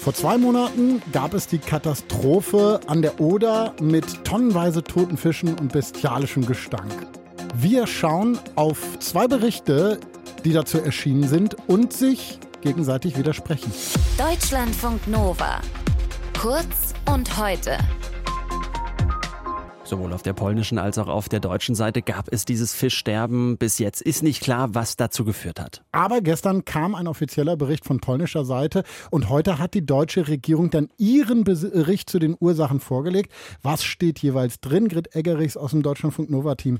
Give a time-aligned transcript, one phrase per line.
[0.00, 5.72] Vor zwei Monaten gab es die Katastrophe an der Oder mit tonnenweise toten Fischen und
[5.72, 7.06] bestialischem Gestank.
[7.54, 10.00] Wir schauen auf zwei Berichte,
[10.42, 13.70] die dazu erschienen sind und sich gegenseitig widersprechen.
[14.16, 15.60] Deutschlandfunk Nova.
[16.40, 17.76] Kurz und heute.
[19.90, 23.58] Sowohl auf der polnischen als auch auf der deutschen Seite gab es dieses Fischsterben.
[23.58, 25.82] Bis jetzt ist nicht klar, was dazu geführt hat.
[25.90, 30.70] Aber gestern kam ein offizieller Bericht von polnischer Seite und heute hat die deutsche Regierung
[30.70, 33.32] dann ihren Bericht zu den Ursachen vorgelegt.
[33.62, 34.86] Was steht jeweils drin?
[34.86, 36.78] Grit Eggerichs aus dem Deutschlandfunk Nova Team.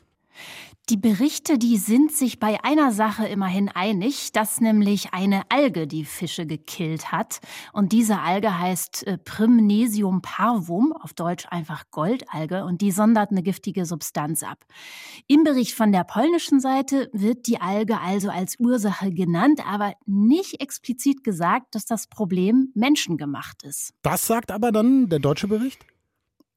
[0.91, 6.05] Die Berichte, die sind sich bei einer Sache immerhin einig, dass nämlich eine Alge die
[6.05, 7.39] Fische gekillt hat.
[7.73, 13.45] Und diese Alge heißt äh, Primnesium parvum, auf Deutsch einfach Goldalge, und die sondert eine
[13.45, 14.65] giftige Substanz ab.
[15.29, 20.61] Im Bericht von der polnischen Seite wird die Alge also als Ursache genannt, aber nicht
[20.61, 23.95] explizit gesagt, dass das Problem menschengemacht ist.
[24.03, 25.87] Das sagt aber dann der deutsche Bericht?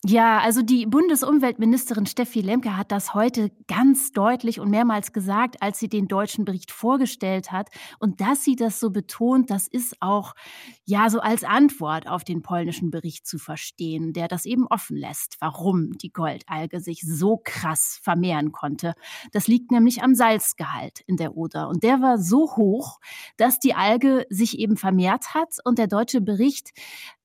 [0.06, 5.80] Ja, also die Bundesumweltministerin Steffi Lemke hat das heute ganz deutlich und mehrmals gesagt, als
[5.80, 7.70] sie den deutschen Bericht vorgestellt hat.
[8.00, 10.36] Und dass sie das so betont, das ist auch
[10.84, 15.38] ja so als Antwort auf den polnischen Bericht zu verstehen, der das eben offen lässt,
[15.40, 18.96] warum die Goldalge sich so krass vermehren konnte.
[19.31, 21.70] Das liegt nämlich am Salzgehalt in der Oder.
[21.70, 23.00] Und der war so hoch,
[23.38, 25.59] dass die Alge sich eben vermehrt hat.
[25.64, 26.72] Und der deutsche Bericht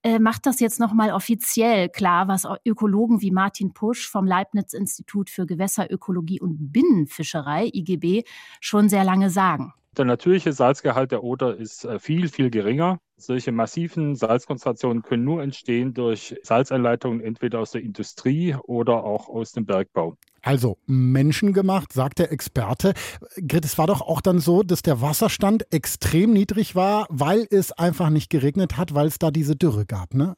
[0.01, 5.45] äh, macht das jetzt nochmal offiziell klar, was Ökologen wie Martin Pusch vom Leibniz-Institut für
[5.45, 8.23] Gewässerökologie und Binnenfischerei, IGB,
[8.61, 9.73] schon sehr lange sagen.
[9.97, 12.99] Der natürliche Salzgehalt der Oder ist äh, viel, viel geringer.
[13.17, 19.51] Solche massiven Salzkonzentrationen können nur entstehen durch Salzeinleitungen entweder aus der Industrie oder auch aus
[19.51, 20.15] dem Bergbau.
[20.41, 22.93] Also menschengemacht, sagt der Experte.
[23.45, 27.73] Grit, es war doch auch dann so, dass der Wasserstand extrem niedrig war, weil es
[27.73, 30.35] einfach nicht geregnet hat, weil es da diese Dürre gab, ne?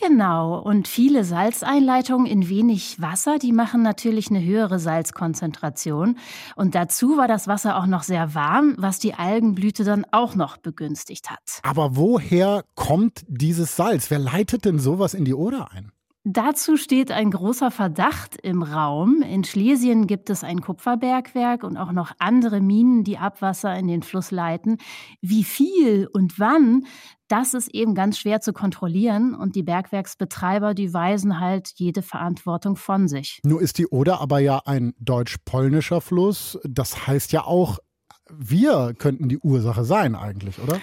[0.00, 0.58] Genau.
[0.58, 6.16] Und viele Salzeinleitungen in wenig Wasser, die machen natürlich eine höhere Salzkonzentration.
[6.56, 10.56] Und dazu war das Wasser auch noch sehr warm, was die Algenblüte dann auch noch
[10.56, 11.60] begünstigt hat.
[11.62, 14.10] Aber woher kommt dieses Salz?
[14.10, 15.92] Wer leitet denn sowas in die Oder ein?
[16.24, 19.22] Dazu steht ein großer Verdacht im Raum.
[19.22, 24.02] In Schlesien gibt es ein Kupferbergwerk und auch noch andere Minen, die Abwasser in den
[24.02, 24.76] Fluss leiten.
[25.22, 26.84] Wie viel und wann,
[27.28, 32.76] das ist eben ganz schwer zu kontrollieren und die Bergwerksbetreiber, die weisen halt jede Verantwortung
[32.76, 33.40] von sich.
[33.42, 36.58] Nur ist die Oder aber ja ein deutsch-polnischer Fluss.
[36.64, 37.78] Das heißt ja auch,
[38.28, 40.80] wir könnten die Ursache sein eigentlich, oder?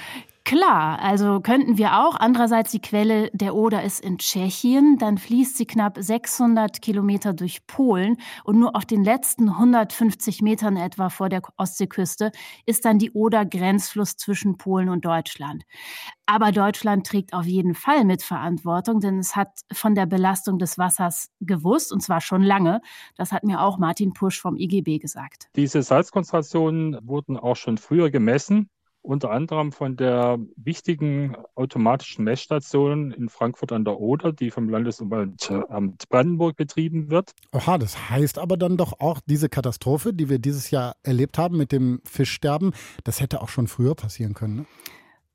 [0.47, 2.15] Klar, also könnten wir auch.
[2.15, 4.97] Andererseits die Quelle der Oder ist in Tschechien.
[4.97, 8.15] Dann fließt sie knapp 600 Kilometer durch Polen
[8.45, 12.31] und nur auf den letzten 150 Metern etwa vor der Ostseeküste
[12.65, 15.65] ist dann die Oder Grenzfluss zwischen Polen und Deutschland.
[16.25, 20.77] Aber Deutschland trägt auf jeden Fall mit Verantwortung, denn es hat von der Belastung des
[20.77, 22.79] Wassers gewusst und zwar schon lange.
[23.17, 25.49] Das hat mir auch Martin Pusch vom IGB gesagt.
[25.57, 28.69] Diese Salzkonzentrationen wurden auch schon früher gemessen
[29.01, 36.09] unter anderem von der wichtigen automatischen Messstation in Frankfurt an der Oder, die vom Landesumweltamt
[36.09, 37.31] Brandenburg betrieben wird.
[37.53, 41.57] Oha, das heißt aber dann doch auch, diese Katastrophe, die wir dieses Jahr erlebt haben
[41.57, 44.57] mit dem Fischsterben, das hätte auch schon früher passieren können.
[44.57, 44.65] Ne?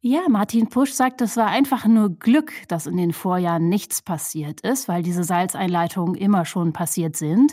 [0.04, 4.60] Ja, Martin Pusch sagt, es war einfach nur Glück, dass in den Vorjahren nichts passiert
[4.62, 7.52] ist, weil diese Salzeinleitungen immer schon passiert sind.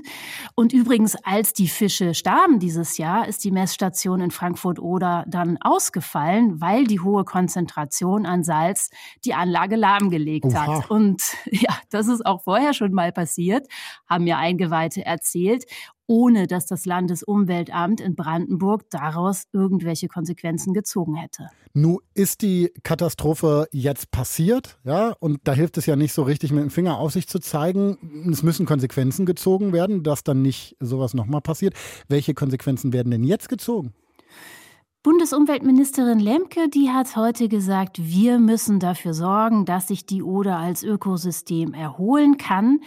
[0.56, 6.60] Und übrigens, als die Fische starben dieses Jahr, ist die Messstation in Frankfurt-Oder dann ausgefallen,
[6.60, 8.90] weil die hohe Konzentration an Salz
[9.26, 10.66] die Anlage lahmgelegt Oha.
[10.66, 10.90] hat.
[10.90, 11.22] Und
[11.52, 13.68] ja, das ist auch vorher schon mal passiert,
[14.10, 15.66] haben mir Eingeweihte erzählt
[16.10, 21.50] ohne dass das Landesumweltamt in Brandenburg daraus irgendwelche Konsequenzen gezogen hätte.
[21.74, 26.52] Nun ist die Katastrophe jetzt passiert, ja, und da hilft es ja nicht so richtig
[26.52, 28.28] mit dem Finger auf sich zu zeigen.
[28.32, 31.76] Es müssen Konsequenzen gezogen werden, dass dann nicht sowas nochmal passiert.
[32.08, 33.94] Welche Konsequenzen werden denn jetzt gezogen?
[35.02, 40.84] Bundesumweltministerin Lemke, die hat heute gesagt, wir müssen dafür sorgen, dass sich die Oder als
[40.84, 42.82] Ökosystem erholen kann.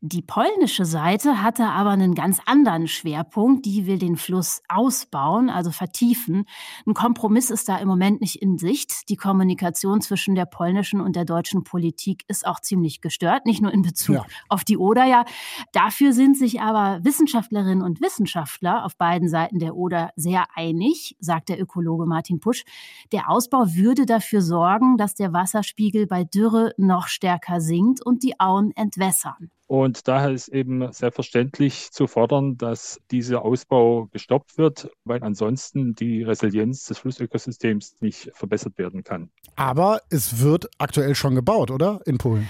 [0.00, 3.66] Die polnische Seite hatte aber einen ganz anderen Schwerpunkt.
[3.66, 6.46] Die will den Fluss ausbauen, also vertiefen.
[6.86, 9.10] Ein Kompromiss ist da im Moment nicht in Sicht.
[9.10, 13.74] Die Kommunikation zwischen der polnischen und der deutschen Politik ist auch ziemlich gestört, nicht nur
[13.74, 14.24] in Bezug ja.
[14.48, 15.04] auf die Oder.
[15.04, 15.26] Ja,
[15.72, 21.50] dafür sind sich aber Wissenschaftlerinnen und Wissenschaftler auf beiden Seiten der Oder sehr einig, sagt
[21.50, 22.64] der der Ökologe Martin Pusch.
[23.12, 28.38] Der Ausbau würde dafür sorgen, dass der Wasserspiegel bei Dürre noch stärker sinkt und die
[28.40, 29.50] Auen entwässern.
[29.66, 36.22] Und daher ist eben selbstverständlich zu fordern, dass dieser Ausbau gestoppt wird, weil ansonsten die
[36.22, 39.28] Resilienz des Flussökosystems nicht verbessert werden kann.
[39.56, 42.00] Aber es wird aktuell schon gebaut, oder?
[42.06, 42.48] In Polen.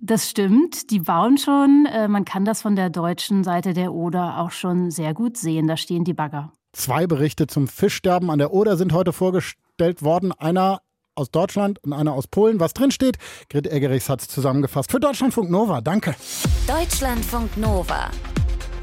[0.00, 1.86] Das stimmt, die bauen schon.
[1.86, 5.66] Äh, man kann das von der deutschen Seite der Oder auch schon sehr gut sehen.
[5.66, 6.52] Da stehen die Bagger.
[6.76, 10.32] Zwei Berichte zum Fischsterben an der Oder sind heute vorgestellt worden.
[10.32, 10.82] Einer
[11.14, 12.60] aus Deutschland und einer aus Polen.
[12.60, 13.16] Was drinsteht,
[13.48, 14.90] Grit Eggerichs hat es zusammengefasst.
[14.90, 16.14] Für Deutschlandfunk Nova, danke.
[16.68, 18.10] Deutschlandfunk Nova.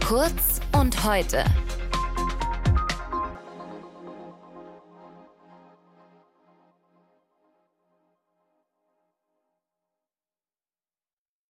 [0.04, 1.46] Kurz und heute.